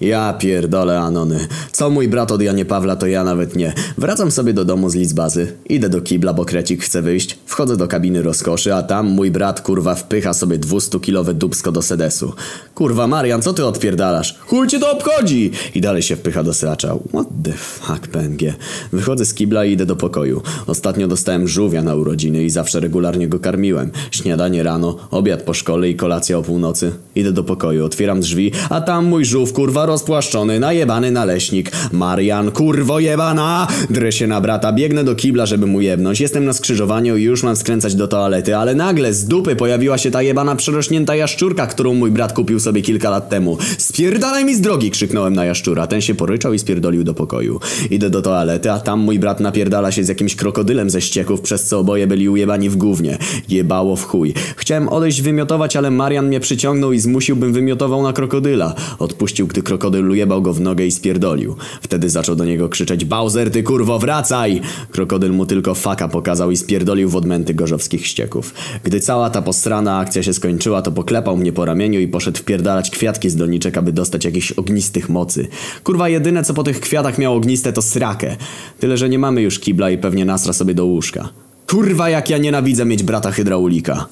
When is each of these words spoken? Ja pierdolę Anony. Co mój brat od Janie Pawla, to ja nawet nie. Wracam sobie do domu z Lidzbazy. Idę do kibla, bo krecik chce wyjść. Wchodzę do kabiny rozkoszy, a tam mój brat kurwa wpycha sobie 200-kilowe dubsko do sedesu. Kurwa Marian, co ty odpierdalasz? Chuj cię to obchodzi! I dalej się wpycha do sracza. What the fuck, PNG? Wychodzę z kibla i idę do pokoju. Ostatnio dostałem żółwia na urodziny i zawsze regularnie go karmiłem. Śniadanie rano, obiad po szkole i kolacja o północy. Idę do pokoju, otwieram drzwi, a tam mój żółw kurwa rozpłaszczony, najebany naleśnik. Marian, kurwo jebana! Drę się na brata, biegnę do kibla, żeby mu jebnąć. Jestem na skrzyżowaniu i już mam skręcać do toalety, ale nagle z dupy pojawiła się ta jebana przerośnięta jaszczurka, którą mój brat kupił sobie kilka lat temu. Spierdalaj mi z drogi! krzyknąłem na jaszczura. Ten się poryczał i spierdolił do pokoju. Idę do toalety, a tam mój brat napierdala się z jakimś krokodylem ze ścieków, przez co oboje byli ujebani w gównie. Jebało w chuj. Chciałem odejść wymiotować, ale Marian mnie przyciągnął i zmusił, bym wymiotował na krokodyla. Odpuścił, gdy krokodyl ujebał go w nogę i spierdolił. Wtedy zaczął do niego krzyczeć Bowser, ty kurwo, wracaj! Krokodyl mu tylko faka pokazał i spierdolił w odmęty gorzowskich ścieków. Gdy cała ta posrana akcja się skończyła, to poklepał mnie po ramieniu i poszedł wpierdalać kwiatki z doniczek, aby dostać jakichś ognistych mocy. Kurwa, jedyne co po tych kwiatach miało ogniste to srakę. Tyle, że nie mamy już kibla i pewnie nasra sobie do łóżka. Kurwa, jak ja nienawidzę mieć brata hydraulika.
Ja 0.00 0.32
pierdolę 0.32 1.00
Anony. 1.00 1.48
Co 1.72 1.90
mój 1.90 2.08
brat 2.08 2.32
od 2.32 2.42
Janie 2.42 2.64
Pawla, 2.64 2.96
to 2.96 3.06
ja 3.06 3.24
nawet 3.24 3.56
nie. 3.56 3.72
Wracam 3.98 4.30
sobie 4.30 4.52
do 4.52 4.64
domu 4.64 4.90
z 4.90 4.94
Lidzbazy. 4.94 5.52
Idę 5.68 5.88
do 5.88 6.00
kibla, 6.00 6.32
bo 6.32 6.44
krecik 6.44 6.84
chce 6.84 7.02
wyjść. 7.02 7.38
Wchodzę 7.50 7.76
do 7.76 7.88
kabiny 7.88 8.22
rozkoszy, 8.22 8.74
a 8.74 8.82
tam 8.82 9.06
mój 9.06 9.30
brat 9.30 9.60
kurwa 9.60 9.94
wpycha 9.94 10.34
sobie 10.34 10.58
200-kilowe 10.58 11.34
dubsko 11.34 11.72
do 11.72 11.82
sedesu. 11.82 12.32
Kurwa 12.74 13.06
Marian, 13.06 13.42
co 13.42 13.52
ty 13.52 13.64
odpierdalasz? 13.64 14.38
Chuj 14.38 14.68
cię 14.68 14.78
to 14.78 14.92
obchodzi! 14.92 15.50
I 15.74 15.80
dalej 15.80 16.02
się 16.02 16.16
wpycha 16.16 16.42
do 16.42 16.54
sracza. 16.54 16.94
What 17.08 17.26
the 17.44 17.52
fuck, 17.52 18.06
PNG? 18.06 18.54
Wychodzę 18.92 19.24
z 19.24 19.34
kibla 19.34 19.64
i 19.64 19.72
idę 19.72 19.86
do 19.86 19.96
pokoju. 19.96 20.42
Ostatnio 20.66 21.08
dostałem 21.08 21.48
żółwia 21.48 21.82
na 21.82 21.94
urodziny 21.94 22.44
i 22.44 22.50
zawsze 22.50 22.80
regularnie 22.80 23.28
go 23.28 23.38
karmiłem. 23.38 23.90
Śniadanie 24.10 24.62
rano, 24.62 24.96
obiad 25.10 25.42
po 25.42 25.54
szkole 25.54 25.88
i 25.88 25.96
kolacja 25.96 26.38
o 26.38 26.42
północy. 26.42 26.92
Idę 27.14 27.32
do 27.32 27.44
pokoju, 27.44 27.84
otwieram 27.84 28.20
drzwi, 28.20 28.52
a 28.68 28.80
tam 28.80 29.04
mój 29.04 29.24
żółw 29.24 29.52
kurwa 29.52 29.86
rozpłaszczony, 29.86 30.60
najebany 30.60 31.10
naleśnik. 31.10 31.72
Marian, 31.92 32.50
kurwo 32.50 33.00
jebana! 33.00 33.68
Drę 33.90 34.12
się 34.12 34.26
na 34.26 34.40
brata, 34.40 34.72
biegnę 34.72 35.04
do 35.04 35.14
kibla, 35.14 35.46
żeby 35.46 35.66
mu 35.66 35.80
jebnąć. 35.80 36.20
Jestem 36.20 36.44
na 36.44 36.52
skrzyżowaniu 36.52 37.16
i 37.16 37.22
już 37.22 37.39
mam 37.42 37.56
skręcać 37.56 37.94
do 37.94 38.08
toalety, 38.08 38.56
ale 38.56 38.74
nagle 38.74 39.14
z 39.14 39.24
dupy 39.24 39.56
pojawiła 39.56 39.98
się 39.98 40.10
ta 40.10 40.22
jebana 40.22 40.56
przerośnięta 40.56 41.16
jaszczurka, 41.16 41.66
którą 41.66 41.94
mój 41.94 42.10
brat 42.10 42.32
kupił 42.32 42.60
sobie 42.60 42.82
kilka 42.82 43.10
lat 43.10 43.28
temu. 43.28 43.58
Spierdalaj 43.78 44.44
mi 44.44 44.54
z 44.54 44.60
drogi! 44.60 44.90
krzyknąłem 44.90 45.34
na 45.34 45.44
jaszczura. 45.44 45.86
Ten 45.86 46.00
się 46.00 46.14
poryczał 46.14 46.54
i 46.54 46.58
spierdolił 46.58 47.04
do 47.04 47.14
pokoju. 47.14 47.60
Idę 47.90 48.10
do 48.10 48.22
toalety, 48.22 48.70
a 48.70 48.80
tam 48.80 49.00
mój 49.00 49.18
brat 49.18 49.40
napierdala 49.40 49.92
się 49.92 50.04
z 50.04 50.08
jakimś 50.08 50.36
krokodylem 50.36 50.90
ze 50.90 51.00
ścieków, 51.00 51.40
przez 51.40 51.64
co 51.64 51.78
oboje 51.78 52.06
byli 52.06 52.28
ujebani 52.28 52.70
w 52.70 52.76
gównie. 52.76 53.18
Jebało 53.48 53.96
w 53.96 54.04
chuj. 54.04 54.34
Chciałem 54.56 54.88
odejść 54.88 55.22
wymiotować, 55.22 55.76
ale 55.76 55.90
Marian 55.90 56.26
mnie 56.26 56.40
przyciągnął 56.40 56.92
i 56.92 56.98
zmusił, 56.98 57.36
bym 57.36 57.52
wymiotował 57.52 58.02
na 58.02 58.12
krokodyla. 58.12 58.74
Odpuścił, 58.98 59.46
gdy 59.46 59.62
krokodyl 59.62 60.10
ujebał 60.10 60.42
go 60.42 60.52
w 60.52 60.60
nogę 60.60 60.86
i 60.86 60.90
spierdolił. 60.90 61.56
Wtedy 61.82 62.10
zaczął 62.10 62.36
do 62.36 62.44
niego 62.44 62.68
krzyczeć 62.68 63.04
Bowser, 63.04 63.50
ty 63.50 63.62
kurwo, 63.62 63.98
wracaj! 63.98 64.60
Krokodyl 64.90 65.32
mu 65.32 65.46
tylko 65.46 65.74
faka 65.74 66.08
pokazał 66.08 66.50
i 66.50 66.56
spierdolił 66.56 67.08
w 67.08 67.16
odmęty 67.30 67.54
gorzowskich 67.54 68.06
ścieków. 68.06 68.54
Gdy 68.84 69.00
cała 69.00 69.30
ta 69.30 69.42
posrana 69.42 69.98
akcja 69.98 70.22
się 70.22 70.34
skończyła, 70.34 70.82
to 70.82 70.92
poklepał 70.92 71.36
mnie 71.36 71.52
po 71.52 71.64
ramieniu 71.64 72.00
i 72.00 72.08
poszedł 72.08 72.38
wpierdalać 72.38 72.90
kwiatki 72.90 73.30
z 73.30 73.36
doniczek, 73.36 73.78
aby 73.78 73.92
dostać 73.92 74.24
jakichś 74.24 74.52
ognistych 74.52 75.08
mocy. 75.08 75.48
Kurwa, 75.84 76.08
jedyne 76.08 76.44
co 76.44 76.54
po 76.54 76.62
tych 76.62 76.80
kwiatach 76.80 77.18
miało 77.18 77.36
ogniste 77.36 77.72
to 77.72 77.82
srakę. 77.82 78.36
Tyle, 78.80 78.96
że 78.96 79.08
nie 79.08 79.18
mamy 79.18 79.42
już 79.42 79.58
kibla 79.58 79.90
i 79.90 79.98
pewnie 79.98 80.24
nasra 80.24 80.52
sobie 80.52 80.74
do 80.74 80.86
łóżka. 80.86 81.28
Kurwa, 81.66 82.10
jak 82.10 82.30
ja 82.30 82.38
nienawidzę 82.38 82.84
mieć 82.84 83.02
brata 83.02 83.30
hydraulika. 83.30 84.06